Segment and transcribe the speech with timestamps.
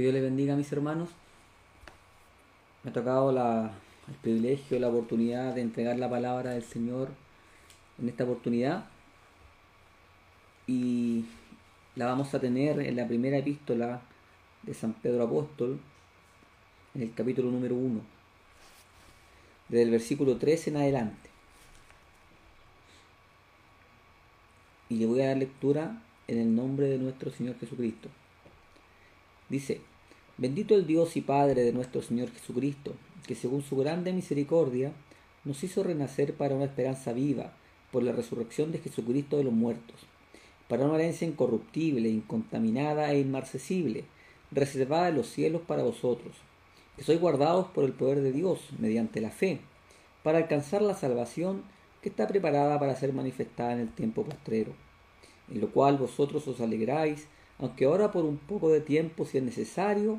[0.00, 1.10] Dios les bendiga a mis hermanos.
[2.82, 7.10] Me ha tocado el privilegio, la oportunidad de entregar la palabra del Señor
[8.00, 8.86] en esta oportunidad.
[10.66, 11.26] Y
[11.96, 14.00] la vamos a tener en la primera epístola
[14.62, 15.78] de San Pedro Apóstol,
[16.94, 18.00] en el capítulo número 1,
[19.68, 21.28] desde el versículo 13 en adelante.
[24.88, 28.08] Y le voy a dar lectura en el nombre de nuestro Señor Jesucristo.
[29.48, 29.80] Dice,
[30.40, 32.94] bendito el Dios y Padre de nuestro Señor Jesucristo,
[33.26, 34.90] que según su grande misericordia
[35.44, 37.52] nos hizo renacer para una esperanza viva
[37.92, 39.96] por la resurrección de Jesucristo de los muertos,
[40.66, 44.04] para una herencia incorruptible, incontaminada e inmarcesible,
[44.50, 46.34] reservada en los cielos para vosotros,
[46.96, 49.60] que sois guardados por el poder de Dios mediante la fe,
[50.22, 51.64] para alcanzar la salvación
[52.00, 54.72] que está preparada para ser manifestada en el tiempo postrero,
[55.52, 59.44] en lo cual vosotros os alegráis, aunque ahora por un poco de tiempo, si es
[59.44, 60.18] necesario,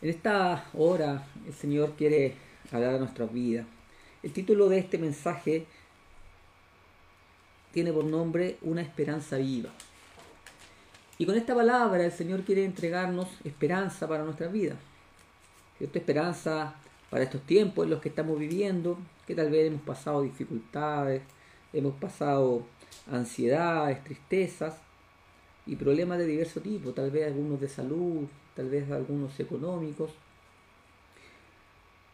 [0.00, 2.34] En esta hora el Señor quiere
[2.70, 3.66] hablar a nuestras vidas.
[4.22, 5.66] El título de este mensaje
[7.72, 9.70] tiene por nombre Una esperanza viva.
[11.18, 14.76] Y con esta palabra el Señor quiere entregarnos esperanza para nuestra vida.
[15.80, 16.74] Esta esperanza
[17.10, 21.22] para estos tiempos en los que estamos viviendo, que tal vez hemos pasado dificultades,
[21.72, 22.64] hemos pasado
[23.10, 24.76] ansiedades, tristezas
[25.66, 30.10] y problemas de diverso tipo, tal vez algunos de salud, tal vez algunos económicos.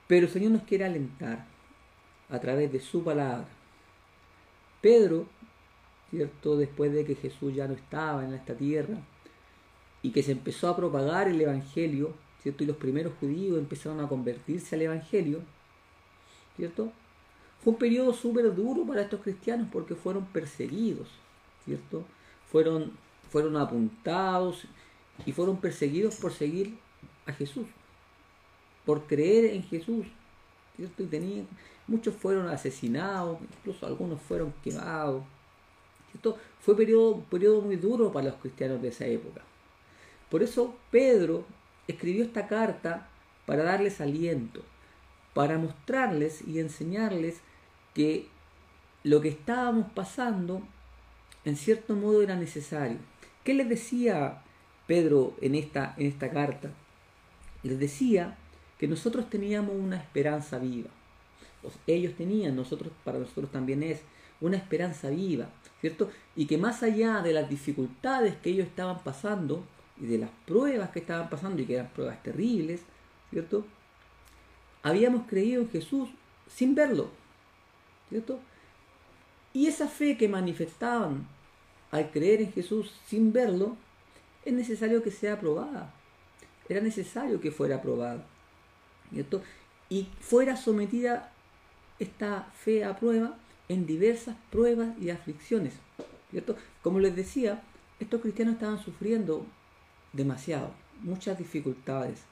[0.06, 1.46] Pero el Señor nos quiere alentar
[2.28, 3.48] a través de su palabra.
[4.82, 5.26] Pedro
[6.10, 6.56] ¿cierto?
[6.56, 8.98] Después de que Jesús ya no estaba en esta tierra
[10.02, 12.12] y que se empezó a propagar el Evangelio,
[12.42, 12.62] ¿cierto?
[12.62, 15.40] Y los primeros judíos empezaron a convertirse al Evangelio,
[16.56, 16.92] ¿cierto?
[17.62, 21.08] Fue un periodo súper duro para estos cristianos porque fueron perseguidos,
[21.64, 22.04] ¿cierto?
[22.46, 22.92] Fueron,
[23.30, 24.66] fueron apuntados
[25.26, 26.78] y fueron perseguidos por seguir
[27.26, 27.66] a Jesús,
[28.84, 30.06] por creer en Jesús.
[30.76, 31.46] Y tenían,
[31.86, 35.22] muchos fueron asesinados, incluso algunos fueron quemados,
[36.14, 39.42] esto fue un periodo, periodo muy duro para los cristianos de esa época.
[40.30, 41.44] Por eso Pedro
[41.88, 43.08] escribió esta carta
[43.46, 44.62] para darles aliento,
[45.34, 47.40] para mostrarles y enseñarles
[47.92, 48.28] que
[49.02, 50.62] lo que estábamos pasando
[51.44, 52.98] en cierto modo era necesario.
[53.42, 54.42] ¿Qué les decía
[54.86, 56.70] Pedro en esta, en esta carta?
[57.62, 58.36] Les decía
[58.78, 60.90] que nosotros teníamos una esperanza viva.
[61.86, 64.00] ellos tenían, nosotros, para nosotros también es
[64.40, 65.48] una esperanza viva.
[65.84, 66.10] ¿cierto?
[66.34, 69.62] Y que más allá de las dificultades que ellos estaban pasando
[70.00, 72.80] y de las pruebas que estaban pasando y que eran pruebas terribles,
[73.28, 73.66] ¿cierto?
[74.82, 76.08] Habíamos creído en Jesús
[76.48, 77.10] sin verlo,
[78.08, 78.40] ¿cierto?
[79.52, 81.28] Y esa fe que manifestaban
[81.90, 83.76] al creer en Jesús sin verlo,
[84.44, 85.92] es necesario que sea aprobada.
[86.68, 88.24] Era necesario que fuera aprobada.
[89.90, 91.32] Y fuera sometida
[91.98, 93.36] esta fe a prueba
[93.68, 95.74] en diversas pruebas y aflicciones.
[96.30, 96.56] ¿cierto?
[96.82, 97.62] Como les decía,
[98.00, 99.46] estos cristianos estaban sufriendo
[100.12, 100.70] demasiado,
[101.02, 102.22] muchas dificultades.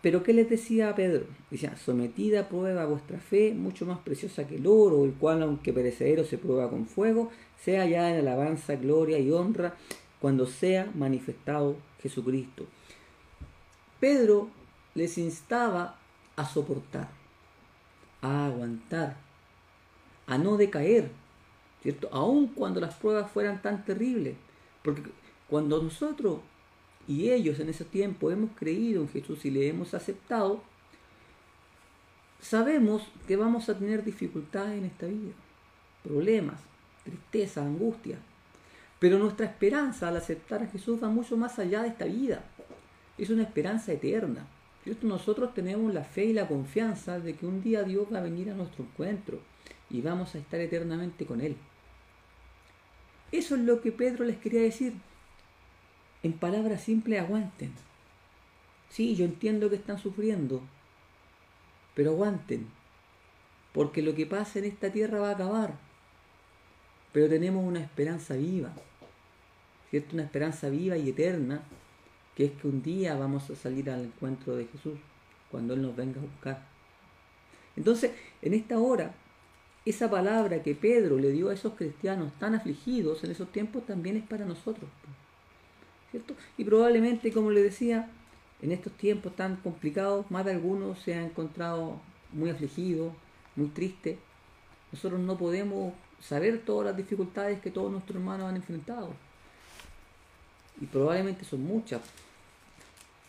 [0.00, 1.26] Pero ¿qué les decía a Pedro?
[1.50, 5.72] Decía, sometida a prueba vuestra fe, mucho más preciosa que el oro, el cual aunque
[5.72, 7.30] perecedero se prueba con fuego,
[7.62, 9.74] sea ya en alabanza, gloria y honra
[10.20, 12.66] cuando sea manifestado Jesucristo.
[14.00, 14.50] Pedro
[14.94, 15.98] les instaba
[16.36, 17.08] a soportar,
[18.22, 19.16] a aguantar,
[20.26, 21.10] a no decaer,
[21.82, 22.08] ¿cierto?
[22.12, 24.36] Aun cuando las pruebas fueran tan terribles.
[24.82, 25.10] Porque
[25.48, 26.40] cuando nosotros
[27.08, 30.62] y ellos en ese tiempo hemos creído en Jesús y le hemos aceptado,
[32.40, 35.32] sabemos que vamos a tener dificultades en esta vida,
[36.02, 36.60] problemas,
[37.04, 38.18] tristeza, angustia.
[38.98, 42.44] Pero nuestra esperanza al aceptar a Jesús va mucho más allá de esta vida.
[43.18, 44.46] Es una esperanza eterna.
[45.02, 48.50] Nosotros tenemos la fe y la confianza de que un día Dios va a venir
[48.50, 49.40] a nuestro encuentro
[49.90, 51.56] y vamos a estar eternamente con Él.
[53.32, 54.94] Eso es lo que Pedro les quería decir.
[56.22, 57.72] En palabras simples, aguanten.
[58.88, 60.62] Sí, yo entiendo que están sufriendo,
[61.94, 62.68] pero aguanten,
[63.72, 65.85] porque lo que pasa en esta tierra va a acabar.
[67.16, 68.74] Pero tenemos una esperanza viva,
[69.88, 70.16] ¿cierto?
[70.16, 71.62] Una esperanza viva y eterna
[72.34, 74.98] que es que un día vamos a salir al encuentro de Jesús,
[75.50, 76.66] cuando Él nos venga a buscar.
[77.74, 78.10] Entonces,
[78.42, 79.14] en esta hora,
[79.86, 84.18] esa palabra que Pedro le dio a esos cristianos tan afligidos en esos tiempos también
[84.18, 84.90] es para nosotros.
[86.10, 86.34] ¿Cierto?
[86.58, 88.10] Y probablemente, como le decía,
[88.60, 91.98] en estos tiempos tan complicados, más de algunos se han encontrado
[92.32, 93.14] muy afligidos,
[93.54, 94.18] muy tristes.
[94.92, 99.10] Nosotros no podemos saber todas las dificultades que todos nuestros hermanos han enfrentado.
[100.80, 102.00] Y probablemente son muchas.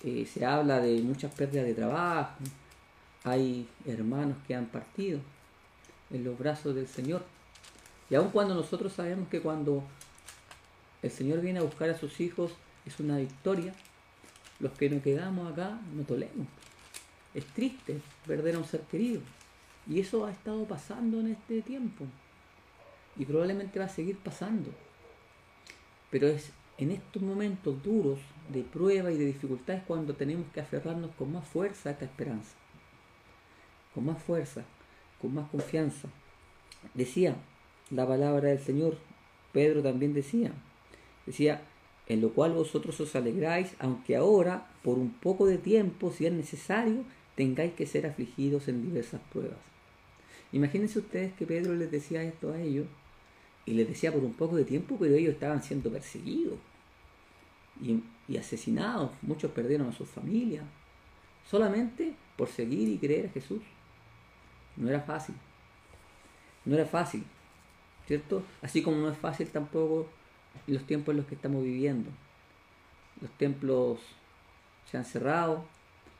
[0.04, 2.36] Eh, se habla de muchas pérdidas de trabajo.
[3.24, 5.20] Hay hermanos que han partido
[6.12, 7.24] en los brazos del Señor.
[8.10, 9.84] Y aun cuando nosotros sabemos que cuando
[11.02, 12.52] el Señor viene a buscar a sus hijos
[12.86, 13.74] es una victoria,
[14.60, 16.48] los que nos quedamos acá no tolemos.
[17.34, 19.22] Es triste perder a un ser querido.
[19.88, 22.06] Y eso ha estado pasando en este tiempo.
[23.18, 24.72] Y probablemente va a seguir pasando.
[26.10, 28.20] Pero es en estos momentos duros
[28.50, 32.56] de prueba y de dificultades cuando tenemos que aferrarnos con más fuerza a esta esperanza.
[33.94, 34.64] Con más fuerza,
[35.20, 36.08] con más confianza.
[36.94, 37.36] Decía
[37.90, 38.98] la palabra del Señor,
[39.52, 40.52] Pedro también decía,
[41.26, 41.62] decía,
[42.08, 46.34] en lo cual vosotros os alegráis, aunque ahora, por un poco de tiempo, si es
[46.34, 47.04] necesario,
[47.36, 49.60] tengáis que ser afligidos en diversas pruebas.
[50.52, 52.88] Imagínense ustedes que Pedro les decía esto a ellos,
[53.68, 56.58] y les decía por un poco de tiempo, pero ellos estaban siendo perseguidos
[57.82, 60.64] y, asesinados, muchos perdieron a sus familias,
[61.46, 63.62] solamente por seguir y creer a Jesús.
[64.78, 65.36] No era fácil,
[66.64, 67.26] no era fácil,
[68.08, 68.42] ¿cierto?
[68.62, 70.08] Así como no es fácil tampoco
[70.66, 72.10] los tiempos en los que estamos viviendo.
[73.20, 74.00] Los templos
[74.90, 75.66] se han cerrado,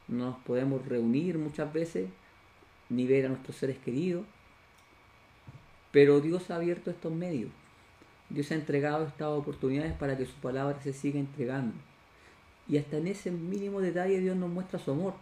[0.10, 2.10] no nos podemos reunir muchas veces,
[2.90, 4.26] ni ver a nuestros seres queridos.
[5.98, 7.50] Pero Dios ha abierto estos medios.
[8.30, 11.74] Dios ha entregado estas oportunidades para que su palabra se siga entregando.
[12.68, 15.16] Y hasta en ese mínimo detalle Dios nos muestra su amor.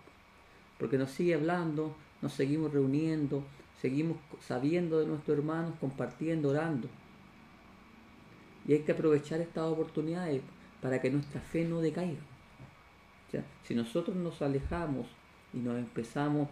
[0.77, 3.45] Porque nos sigue hablando, nos seguimos reuniendo,
[3.81, 6.89] seguimos sabiendo de nuestros hermanos, compartiendo, orando.
[8.67, 10.41] Y hay que aprovechar estas oportunidades
[10.81, 12.19] para que nuestra fe no decaiga.
[13.63, 15.07] si nosotros nos alejamos
[15.53, 16.49] y nos empezamos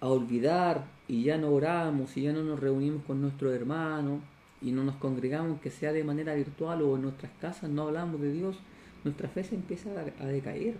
[0.00, 4.20] a olvidar y ya no oramos y ya no nos reunimos con nuestros hermanos
[4.60, 8.20] y no nos congregamos, que sea de manera virtual o en nuestras casas, no hablamos
[8.20, 8.56] de Dios,
[9.04, 10.76] nuestra fe se empieza a decaer,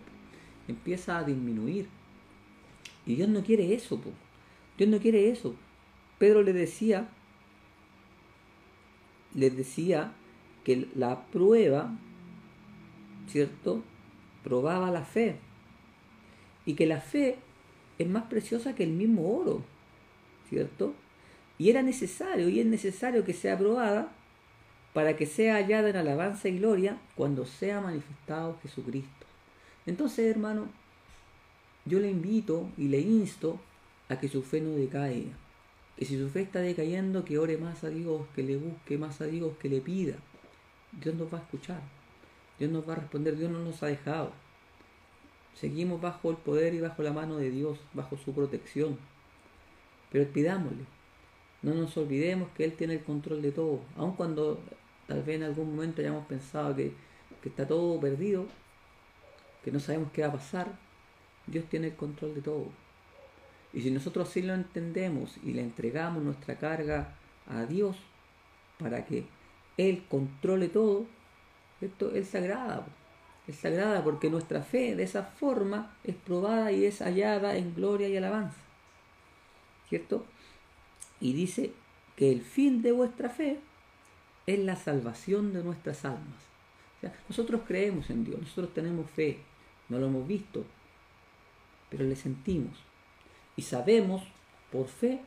[0.67, 1.89] empieza a disminuir.
[3.05, 4.01] Y Dios no quiere eso,
[4.77, 5.55] Dios no quiere eso.
[6.19, 7.09] Pedro le decía
[9.37, 10.13] les decía
[10.65, 11.95] que la prueba,
[13.29, 13.83] ¿cierto?
[14.43, 15.37] Probaba la fe.
[16.65, 17.39] Y que la fe
[17.99, 19.63] es más preciosa que el mismo oro,
[20.49, 20.95] ¿cierto?
[21.59, 24.13] Y era necesario, y es necesario que sea probada
[24.93, 29.27] para que sea hallada en alabanza y gloria cuando sea manifestado Jesucristo.
[29.87, 30.69] Entonces, hermano,
[31.85, 33.61] yo le invito y le insto
[34.09, 35.33] a que su fe no decaiga
[35.97, 39.21] que si su fe está decayendo, que ore más a Dios, que le busque más
[39.21, 40.15] a Dios, que le pida.
[40.93, 41.81] Dios nos va a escuchar,
[42.59, 44.33] Dios nos va a responder, Dios no nos ha dejado.
[45.61, 48.99] Seguimos bajo el poder y bajo la mano de Dios, bajo su protección.
[50.13, 50.85] Pero pidámosle,
[51.63, 54.61] no nos olvidemos que Él tiene el control de todo, aun cuando
[55.07, 56.93] tal vez en algún momento hayamos pensado que,
[57.45, 58.47] está todo perdido,
[59.65, 60.79] que no sabemos qué va a pasar,
[61.47, 62.67] Dios tiene el control de todo.
[63.73, 67.15] Y si nosotros sí lo entendemos y le entregamos nuestra carga
[67.47, 67.97] a Dios
[68.79, 69.27] para que
[69.77, 71.07] Él controle todo,
[71.81, 72.87] esto es sagrada.
[73.47, 78.09] Es sagrada porque nuestra fe de esa forma es probada y es hallada en gloria
[78.09, 78.59] y alabanza.
[79.89, 80.27] ¿Cierto?
[81.21, 81.73] Y dice
[82.17, 83.61] que el fin de vuestra fe
[84.47, 86.41] es la salvación de nuestras almas.
[87.29, 89.39] nosotros creemos en Dios, nosotros tenemos fe,
[89.89, 90.65] no lo hemos visto,
[91.91, 92.77] pero le sentimos.
[93.57, 94.23] Y sabemos
[94.73, 95.21] por fe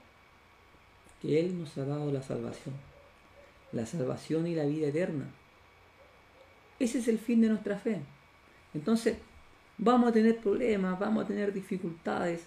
[1.22, 2.76] que Él nos ha dado la salvación.
[3.72, 5.26] La salvación y la vida eterna.
[6.80, 8.02] Ese es el fin de nuestra fe.
[8.74, 9.18] Entonces,
[9.78, 12.46] vamos a tener problemas, vamos a tener dificultades,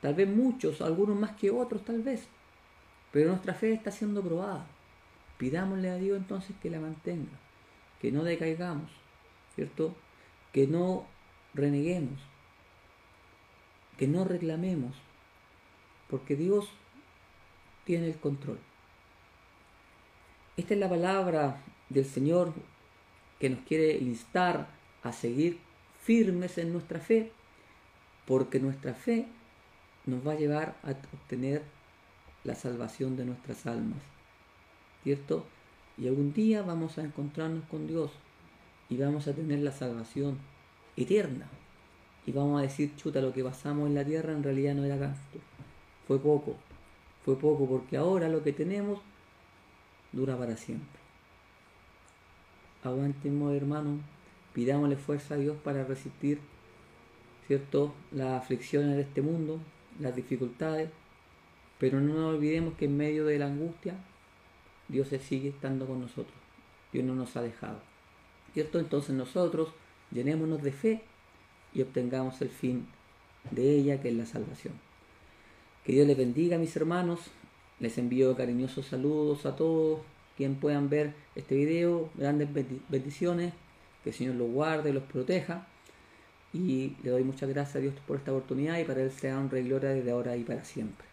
[0.00, 2.26] tal vez muchos, algunos más que otros tal vez,
[3.12, 4.66] pero nuestra fe está siendo probada.
[5.38, 7.38] Pidámosle a Dios entonces que la mantenga,
[8.00, 8.90] que no decaigamos,
[9.54, 9.94] ¿cierto?
[10.52, 11.06] Que no
[11.54, 12.20] reneguemos,
[13.98, 14.94] que no reclamemos,
[16.08, 16.68] porque Dios
[17.84, 18.58] tiene el control.
[20.56, 22.52] Esta es la palabra del Señor
[23.42, 24.68] que nos quiere instar
[25.02, 25.58] a seguir
[26.00, 27.32] firmes en nuestra fe,
[28.24, 29.26] porque nuestra fe
[30.06, 31.64] nos va a llevar a obtener
[32.44, 33.98] la salvación de nuestras almas.
[35.02, 35.44] ¿Cierto?
[35.98, 38.12] Y algún día vamos a encontrarnos con Dios
[38.88, 40.38] y vamos a tener la salvación
[40.96, 41.48] eterna.
[42.24, 45.00] Y vamos a decir, chuta, lo que pasamos en la tierra en realidad no era
[45.00, 45.18] tanto.
[46.06, 46.54] Fue poco.
[47.24, 49.00] Fue poco porque ahora lo que tenemos
[50.12, 51.01] dura para siempre.
[52.82, 54.00] Aguantemos, hermano.
[54.54, 56.38] Pidámosle fuerza a Dios para resistir,
[57.46, 57.94] ¿cierto?
[58.10, 59.60] Las aflicciones de este mundo,
[59.98, 60.90] las dificultades.
[61.78, 63.94] Pero no nos olvidemos que en medio de la angustia,
[64.88, 66.34] Dios se sigue estando con nosotros.
[66.92, 67.80] Dios no nos ha dejado.
[68.52, 68.78] ¿Cierto?
[68.78, 69.70] Entonces nosotros
[70.10, 71.02] llenémonos de fe
[71.72, 72.86] y obtengamos el fin
[73.50, 74.74] de ella, que es la salvación.
[75.84, 77.20] Que Dios les bendiga, mis hermanos.
[77.80, 80.00] Les envío cariñosos saludos a todos
[80.36, 82.10] quien puedan ver este video.
[82.14, 82.48] Grandes
[82.88, 83.52] bendiciones.
[84.02, 85.66] Que el Señor los guarde y los proteja.
[86.52, 89.58] Y le doy muchas gracias a Dios por esta oportunidad y para Él sea honra
[89.58, 91.06] y gloria desde ahora y para siempre.